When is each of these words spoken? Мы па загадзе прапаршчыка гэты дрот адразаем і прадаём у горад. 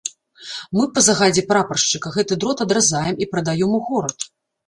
Мы 0.77 0.85
па 0.95 1.01
загадзе 1.07 1.43
прапаршчыка 1.51 2.13
гэты 2.15 2.33
дрот 2.43 2.65
адразаем 2.67 3.15
і 3.25 3.27
прадаём 3.35 3.71
у 3.81 3.85
горад. 3.91 4.17